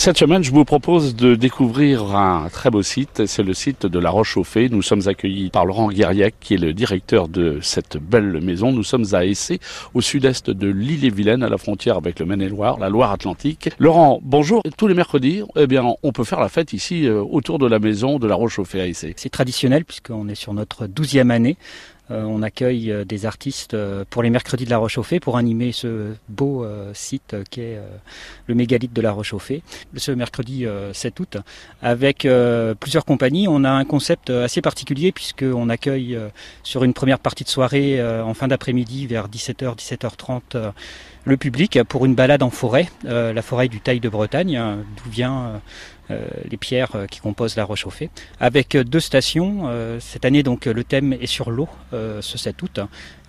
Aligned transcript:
Cette 0.00 0.16
semaine, 0.16 0.42
je 0.42 0.50
vous 0.50 0.64
propose 0.64 1.14
de 1.14 1.34
découvrir 1.34 2.16
un 2.16 2.48
très 2.50 2.70
beau 2.70 2.80
site. 2.82 3.26
C'est 3.26 3.42
le 3.42 3.52
site 3.52 3.84
de 3.84 3.98
La 3.98 4.08
Roche-Chauffée. 4.08 4.70
Nous 4.70 4.80
sommes 4.80 5.02
accueillis 5.08 5.50
par 5.50 5.66
Laurent 5.66 5.90
Guériac, 5.90 6.36
qui 6.40 6.54
est 6.54 6.56
le 6.56 6.72
directeur 6.72 7.28
de 7.28 7.58
cette 7.60 7.98
belle 7.98 8.40
maison. 8.40 8.72
Nous 8.72 8.82
sommes 8.82 9.04
à 9.12 9.26
Essé, 9.26 9.60
au 9.92 10.00
sud-est 10.00 10.48
de 10.48 10.68
l'île-et-Vilaine, 10.68 11.42
à 11.42 11.50
la 11.50 11.58
frontière 11.58 11.98
avec 11.98 12.18
le 12.18 12.24
Maine-et-Loire, 12.24 12.78
la 12.78 12.88
Loire-Atlantique. 12.88 13.68
Laurent, 13.78 14.20
bonjour. 14.22 14.62
Tous 14.78 14.86
les 14.86 14.94
mercredis, 14.94 15.42
eh 15.54 15.66
bien, 15.66 15.84
on 16.02 16.12
peut 16.12 16.24
faire 16.24 16.40
la 16.40 16.48
fête 16.48 16.72
ici, 16.72 17.06
euh, 17.06 17.20
autour 17.20 17.58
de 17.58 17.66
la 17.66 17.78
maison 17.78 18.18
de 18.18 18.26
La 18.26 18.36
Roche-Chauffée 18.36 18.80
à 18.80 18.86
Essé. 18.86 19.12
C'est 19.18 19.28
traditionnel 19.28 19.84
puisqu'on 19.84 20.28
est 20.28 20.34
sur 20.34 20.54
notre 20.54 20.86
douzième 20.86 21.30
année. 21.30 21.58
Euh, 22.10 22.24
on 22.24 22.42
accueille 22.42 22.90
euh, 22.90 23.04
des 23.04 23.26
artistes 23.26 23.74
euh, 23.74 24.04
pour 24.08 24.22
les 24.22 24.30
mercredis 24.30 24.64
de 24.64 24.70
la 24.70 24.78
Rochauffée 24.78 25.20
pour 25.20 25.36
animer 25.36 25.72
ce 25.72 26.14
beau 26.28 26.66
site 26.94 27.36
qui 27.50 27.60
est 27.60 27.80
le 28.46 28.54
mégalithe 28.54 28.92
de 28.92 29.00
la 29.00 29.12
Rochauffée. 29.12 29.62
Ce 29.96 30.10
mercredi 30.10 30.66
7 30.92 31.20
août, 31.20 31.36
avec 31.82 32.26
plusieurs 32.80 33.04
compagnies, 33.04 33.48
on 33.48 33.64
a 33.64 33.70
un 33.70 33.84
concept 33.84 34.30
assez 34.30 34.60
particulier 34.60 35.12
puisqu'on 35.12 35.68
accueille 35.68 36.18
sur 36.62 36.84
une 36.84 36.94
première 36.94 37.18
partie 37.18 37.44
de 37.44 37.48
soirée 37.48 38.02
en 38.02 38.34
fin 38.34 38.48
d'après-midi 38.48 39.06
vers 39.06 39.28
17h, 39.28 39.76
17h30 39.76 40.72
le 41.24 41.36
public 41.36 41.82
pour 41.84 42.06
une 42.06 42.14
balade 42.14 42.42
en 42.42 42.50
forêt, 42.50 42.88
la 43.04 43.42
forêt 43.42 43.68
du 43.68 43.80
Taille 43.80 44.00
de 44.00 44.08
Bretagne, 44.08 44.60
d'où 44.96 45.10
vient 45.10 45.60
euh, 46.10 46.26
les 46.50 46.56
pierres 46.56 46.96
euh, 46.96 47.06
qui 47.06 47.20
composent 47.20 47.56
la 47.56 47.64
Rochauffée, 47.64 48.10
avec 48.40 48.74
euh, 48.74 48.82
deux 48.82 49.00
stations. 49.00 49.68
cette 50.00 50.24
année, 50.24 50.42
donc, 50.42 50.66
le 50.66 50.84
thème 50.84 51.12
est 51.12 51.26
sur 51.26 51.50
l'eau, 51.50 51.68
ce 51.92 52.38
7 52.38 52.62
août, 52.62 52.80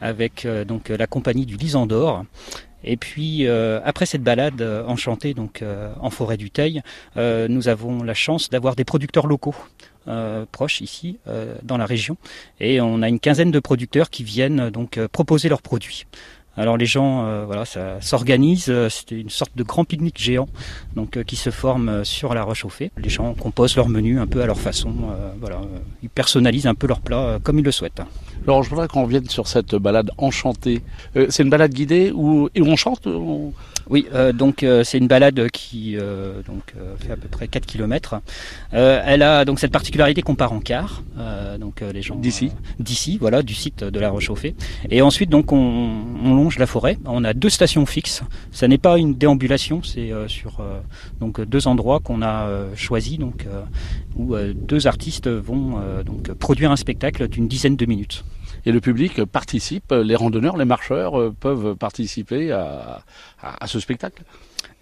avec 0.00 0.46
donc 0.66 0.88
la 0.88 1.06
compagnie 1.06 1.46
du 1.46 1.56
Lisandor. 1.56 2.24
Et 2.82 2.96
puis 2.96 3.46
après 3.48 4.06
cette 4.06 4.22
balade 4.22 4.62
enchantée 4.86 5.34
donc 5.34 5.62
en 6.00 6.10
forêt 6.10 6.36
du 6.36 6.50
Teil, 6.50 6.82
nous 7.16 7.68
avons 7.68 8.02
la 8.02 8.14
chance 8.14 8.48
d'avoir 8.50 8.76
des 8.76 8.84
producteurs 8.84 9.26
locaux 9.26 9.54
proches 10.52 10.80
ici 10.80 11.18
dans 11.62 11.76
la 11.76 11.86
région 11.86 12.16
et 12.58 12.80
on 12.80 13.02
a 13.02 13.08
une 13.08 13.20
quinzaine 13.20 13.50
de 13.50 13.60
producteurs 13.60 14.10
qui 14.10 14.24
viennent 14.24 14.70
donc 14.70 14.98
proposer 15.08 15.48
leurs 15.48 15.62
produits. 15.62 16.06
Alors 16.60 16.76
les 16.76 16.84
gens, 16.84 17.24
euh, 17.24 17.46
voilà, 17.46 17.64
ça 17.64 18.02
s'organise. 18.02 18.66
Euh, 18.68 18.90
C'était 18.90 19.18
une 19.18 19.30
sorte 19.30 19.52
de 19.56 19.62
grand 19.62 19.86
pique-nique 19.86 20.20
géant, 20.20 20.46
donc 20.94 21.16
euh, 21.16 21.22
qui 21.22 21.36
se 21.36 21.48
forme 21.48 22.04
sur 22.04 22.34
la 22.34 22.42
roche 22.42 22.58
chauffée. 22.58 22.90
Les 22.98 23.08
gens 23.08 23.32
composent 23.32 23.76
leur 23.76 23.88
menu 23.88 24.20
un 24.20 24.26
peu 24.26 24.42
à 24.42 24.46
leur 24.46 24.60
façon. 24.60 24.92
voilà, 25.40 25.62
ils 26.02 26.10
personnalisent 26.10 26.66
un 26.66 26.74
peu 26.74 26.86
leur 26.86 27.00
plat 27.00 27.38
comme 27.42 27.58
ils 27.58 27.64
le 27.64 27.72
souhaitent. 27.72 28.02
Alors 28.46 28.62
je 28.62 28.68
voudrais 28.68 28.88
qu'on 28.88 29.04
revienne 29.04 29.26
sur 29.30 29.46
cette 29.48 29.74
balade 29.74 30.10
enchantée. 30.18 30.82
c'est 31.30 31.42
une 31.42 31.48
balade 31.48 31.72
guidée 31.72 32.12
où, 32.14 32.50
où 32.54 32.62
on 32.66 32.76
chante 32.76 33.08
oui, 33.90 34.06
euh, 34.14 34.32
donc 34.32 34.62
euh, 34.62 34.84
c'est 34.84 34.98
une 34.98 35.08
balade 35.08 35.50
qui 35.50 35.96
euh, 35.98 36.42
donc 36.46 36.74
fait 37.00 37.12
à 37.12 37.16
peu 37.16 37.28
près 37.28 37.48
4 37.48 37.66
km. 37.66 38.20
elle 38.72 39.22
a 39.22 39.44
donc 39.44 39.58
cette 39.58 39.72
particularité 39.72 40.22
qu'on 40.22 40.36
part 40.36 40.52
en 40.52 40.60
car, 40.60 41.02
donc 41.58 41.80
les 41.80 42.02
gens 42.02 42.14
d'ici, 42.14 42.52
d'ici, 42.78 43.18
voilà, 43.18 43.42
du 43.42 43.54
site 43.54 43.82
de 43.82 44.00
la 44.00 44.10
Rechauffée. 44.10 44.54
Et 44.90 45.02
ensuite 45.02 45.28
donc 45.28 45.52
on, 45.52 45.90
longe 46.22 46.49
la 46.58 46.66
forêt. 46.66 46.98
On 47.04 47.24
a 47.24 47.32
deux 47.34 47.50
stations 47.50 47.86
fixes. 47.86 48.22
Ça 48.52 48.68
n'est 48.68 48.78
pas 48.78 48.98
une 48.98 49.14
déambulation, 49.14 49.82
c'est 49.82 50.10
sur 50.26 50.62
donc 51.20 51.40
deux 51.40 51.66
endroits 51.66 52.00
qu'on 52.00 52.22
a 52.22 52.48
choisis 52.74 53.18
donc 53.18 53.46
où 54.16 54.36
deux 54.36 54.86
artistes 54.86 55.28
vont 55.28 55.80
donc 56.04 56.32
produire 56.32 56.70
un 56.70 56.76
spectacle 56.76 57.28
d'une 57.28 57.48
dizaine 57.48 57.76
de 57.76 57.86
minutes 57.86 58.24
et 58.66 58.72
le 58.72 58.80
public 58.80 59.24
participe, 59.24 59.92
les 59.92 60.16
randonneurs, 60.16 60.56
les 60.56 60.64
marcheurs 60.64 61.18
euh, 61.18 61.34
peuvent 61.38 61.74
participer 61.76 62.52
à, 62.52 63.02
ce 63.66 63.80
spectacle? 63.80 64.22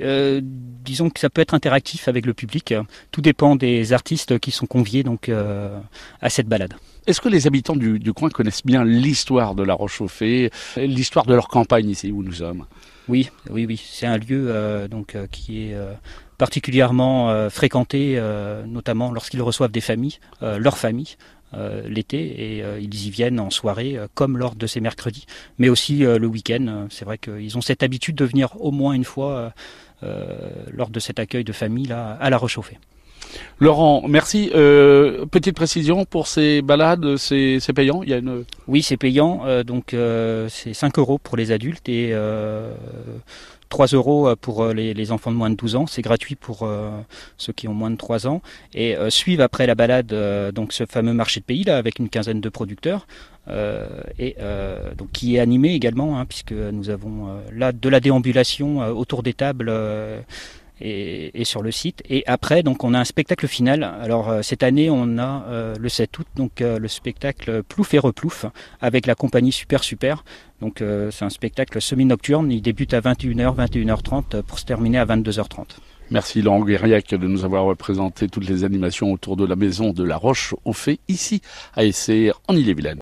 Euh, 0.00 0.40
disons 0.42 1.10
que 1.10 1.20
ça 1.20 1.30
peut 1.30 1.40
être 1.40 1.54
interactif 1.54 2.08
avec 2.08 2.26
le 2.26 2.34
public. 2.34 2.74
Tout 3.10 3.20
dépend 3.20 3.56
des 3.56 3.92
artistes 3.92 4.38
qui 4.38 4.50
sont 4.50 4.66
conviés 4.66 5.02
donc 5.02 5.28
euh, 5.28 5.78
à 6.20 6.30
cette 6.30 6.48
balade. 6.48 6.74
Est-ce 7.06 7.20
que 7.20 7.28
les 7.28 7.46
habitants 7.46 7.76
du, 7.76 8.12
coin 8.12 8.30
connaissent 8.30 8.64
bien 8.64 8.84
l'histoire 8.84 9.54
de 9.54 9.62
la 9.62 9.74
Roche-Chauffée, 9.74 10.50
l'histoire 10.76 11.26
de 11.26 11.34
leur 11.34 11.48
campagne 11.48 11.90
ici 11.90 12.10
où 12.10 12.22
nous 12.22 12.32
sommes? 12.32 12.64
Oui, 13.08 13.30
oui, 13.50 13.66
oui. 13.66 13.82
C'est 13.84 14.06
un 14.06 14.16
lieu 14.16 14.88
donc 14.90 15.16
qui 15.30 15.64
est 15.64 15.76
particulièrement 16.38 17.50
fréquenté, 17.50 18.18
notamment 18.66 19.12
lorsqu'ils 19.12 19.42
reçoivent 19.42 19.70
des 19.70 19.82
familles, 19.82 20.18
leurs 20.40 20.78
familles. 20.78 21.16
Euh, 21.56 21.82
l'été 21.88 22.56
et 22.56 22.64
euh, 22.64 22.80
ils 22.80 23.06
y 23.06 23.10
viennent 23.10 23.38
en 23.38 23.50
soirée 23.50 23.96
euh, 23.96 24.08
comme 24.14 24.38
lors 24.38 24.56
de 24.56 24.66
ces 24.66 24.80
mercredis, 24.80 25.26
mais 25.58 25.68
aussi 25.68 25.98
le 25.98 26.26
week-end. 26.26 26.86
C'est 26.90 27.04
vrai 27.04 27.18
qu'ils 27.18 27.56
ont 27.56 27.60
cette 27.60 27.82
habitude 27.82 28.16
de 28.16 28.24
venir 28.24 28.60
au 28.60 28.70
moins 28.70 28.92
une 28.94 29.04
fois 29.04 29.52
lors 30.70 30.90
de 30.90 31.00
cet 31.00 31.18
accueil 31.18 31.44
de 31.44 31.52
famille 31.52 31.86
là 31.86 32.18
à 32.20 32.28
la 32.28 32.36
Rechauffée. 32.36 32.78
Laurent, 33.60 34.04
merci. 34.08 34.50
petite 34.52 35.54
précision 35.54 36.04
pour 36.04 36.26
ces 36.26 36.60
balades, 36.62 37.16
c'est 37.16 37.72
payant? 37.74 38.02
Il 38.02 38.10
y 38.10 38.14
a 38.14 38.18
une... 38.18 38.44
Oui, 38.66 38.82
c'est 38.82 38.96
payant. 38.96 39.42
donc 39.64 39.94
c'est 40.48 40.74
5 40.74 40.98
euros 40.98 41.18
pour 41.18 41.36
les 41.36 41.52
adultes 41.52 41.88
et 41.88 42.14
3 43.74 43.86
euros 43.88 44.28
euh, 44.28 44.36
pour 44.36 44.62
euh, 44.62 44.72
les, 44.72 45.10
enfants 45.10 45.32
de 45.32 45.36
moins 45.36 45.50
de 45.50 45.56
12 45.56 45.74
ans, 45.74 45.86
c'est 45.88 46.00
gratuit 46.00 46.36
pour 46.36 46.62
euh, 46.62 46.90
ceux 47.38 47.52
qui 47.52 47.66
ont 47.66 47.74
moins 47.74 47.90
de 47.90 47.96
3 47.96 48.28
ans. 48.28 48.40
Et 48.72 48.96
suivent 49.08 49.40
après 49.40 49.66
la 49.66 49.74
balade 49.74 50.14
donc 50.54 50.72
ce 50.72 50.86
fameux 50.86 51.12
marché 51.12 51.40
de 51.40 51.44
pays 51.44 51.64
là 51.64 51.76
avec 51.76 51.98
une 51.98 52.08
quinzaine 52.08 52.40
de 52.40 52.48
producteurs. 52.48 53.06
et 54.18 54.36
donc 54.96 55.10
qui 55.12 55.36
est 55.36 55.40
animé 55.40 55.74
également, 55.74 56.18
hein, 56.18 56.24
puisque 56.26 56.52
nous 56.52 56.90
avons 56.90 57.40
là 57.52 57.72
de 57.72 57.88
la 57.88 58.00
déambulation 58.00 58.78
autour 58.78 59.22
des 59.22 59.34
tables 59.34 59.70
et, 60.80 61.44
sur 61.44 61.62
le 61.62 61.70
site. 61.70 62.02
Et 62.08 62.24
après, 62.26 62.62
donc, 62.62 62.84
on 62.84 62.94
a 62.94 62.98
un 62.98 63.04
spectacle 63.04 63.46
final. 63.46 63.84
Alors 63.84 64.28
euh, 64.28 64.42
cette 64.42 64.62
année, 64.62 64.90
on 64.90 65.18
a 65.18 65.44
euh, 65.48 65.74
le 65.78 65.88
7 65.88 66.18
août, 66.18 66.26
donc 66.36 66.60
euh, 66.60 66.78
le 66.78 66.88
spectacle 66.88 67.62
Plouf 67.62 67.94
et 67.94 67.98
Replouf 67.98 68.46
avec 68.80 69.06
la 69.06 69.14
compagnie 69.14 69.52
Super 69.52 69.84
Super. 69.84 70.24
Donc 70.60 70.82
c'est 71.10 71.24
un 71.24 71.30
spectacle 71.30 71.82
semi-nocturne. 71.82 72.50
Il 72.50 72.62
débute 72.62 72.94
à 72.94 73.00
21h, 73.00 73.54
21h30 73.54 74.40
pour 74.42 74.58
se 74.58 74.64
terminer 74.64 74.98
à 74.98 75.04
22h30. 75.04 75.76
Merci 76.10 76.40
Laurent 76.40 76.60
Guériac 76.60 77.08
de 77.10 77.26
nous 77.26 77.44
avoir 77.44 77.64
représenté 77.64 78.28
toutes 78.28 78.48
les 78.48 78.64
animations 78.64 79.12
autour 79.12 79.36
de 79.36 79.44
la 79.44 79.56
maison 79.56 79.92
de 79.92 80.04
la 80.04 80.16
Roche 80.16 80.54
au 80.64 80.72
fait 80.72 81.00
ici 81.08 81.42
à 81.74 81.84
Essay 81.84 82.32
en 82.48 82.56
Ille-et-Vilaine. 82.56 82.92